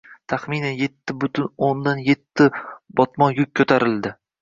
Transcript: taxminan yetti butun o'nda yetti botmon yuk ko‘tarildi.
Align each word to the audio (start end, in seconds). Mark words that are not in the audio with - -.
taxminan 0.31 0.73
yetti 0.79 1.15
butun 1.25 1.47
o'nda 1.69 1.95
yetti 2.09 2.51
botmon 3.01 3.41
yuk 3.43 3.57
ko‘tarildi. 3.63 4.19